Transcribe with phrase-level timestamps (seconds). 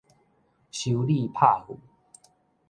[0.71, 1.79] 修女拍富